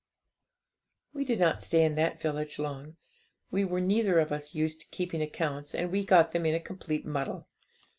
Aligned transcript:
'We 1.13 1.25
did 1.25 1.39
not 1.39 1.61
stay 1.61 1.83
in 1.85 1.93
that 1.93 2.19
village 2.19 2.57
long; 2.57 2.97
we 3.51 3.63
were 3.63 3.79
neither 3.79 4.17
of 4.17 4.31
us 4.31 4.55
used 4.55 4.81
to 4.81 4.89
keeping 4.89 5.21
accounts, 5.21 5.75
and 5.75 5.91
we 5.91 6.03
got 6.03 6.31
them 6.31 6.47
in 6.47 6.55
a 6.55 6.59
complete 6.59 7.05
muddle. 7.05 7.47